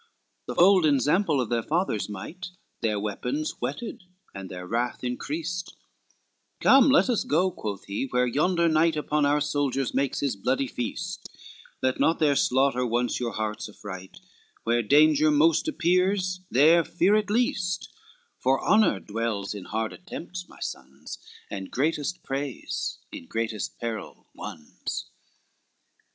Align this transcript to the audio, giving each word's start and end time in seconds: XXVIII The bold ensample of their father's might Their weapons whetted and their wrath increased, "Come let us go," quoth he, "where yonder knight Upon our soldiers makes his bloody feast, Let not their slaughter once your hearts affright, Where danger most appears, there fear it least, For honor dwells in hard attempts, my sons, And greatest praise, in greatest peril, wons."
XXVIII 0.01 0.43
The 0.47 0.55
bold 0.55 0.85
ensample 0.87 1.39
of 1.39 1.49
their 1.49 1.61
father's 1.61 2.09
might 2.09 2.47
Their 2.81 2.99
weapons 2.99 3.51
whetted 3.59 4.05
and 4.33 4.49
their 4.49 4.65
wrath 4.65 5.03
increased, 5.03 5.75
"Come 6.59 6.89
let 6.89 7.07
us 7.07 7.23
go," 7.23 7.51
quoth 7.51 7.85
he, 7.85 8.05
"where 8.07 8.25
yonder 8.25 8.67
knight 8.67 8.95
Upon 8.95 9.27
our 9.27 9.39
soldiers 9.39 9.93
makes 9.93 10.19
his 10.21 10.35
bloody 10.35 10.65
feast, 10.65 11.29
Let 11.83 11.99
not 11.99 12.17
their 12.17 12.35
slaughter 12.35 12.83
once 12.83 13.19
your 13.19 13.33
hearts 13.33 13.69
affright, 13.69 14.19
Where 14.63 14.81
danger 14.81 15.29
most 15.29 15.67
appears, 15.67 16.39
there 16.49 16.83
fear 16.83 17.13
it 17.13 17.29
least, 17.29 17.93
For 18.39 18.59
honor 18.59 18.99
dwells 18.99 19.53
in 19.53 19.65
hard 19.65 19.93
attempts, 19.93 20.49
my 20.49 20.59
sons, 20.59 21.19
And 21.51 21.69
greatest 21.69 22.23
praise, 22.23 22.97
in 23.11 23.27
greatest 23.27 23.77
peril, 23.77 24.25
wons." 24.33 25.05